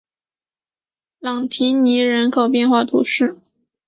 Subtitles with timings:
[1.19, 3.37] 朗提尼人口变化图示